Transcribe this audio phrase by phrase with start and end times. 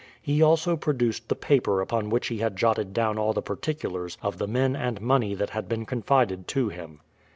[0.19, 4.39] He also produced the paper upon which he had jotted down all the particulars of
[4.39, 7.01] the men and money that had been confided to him.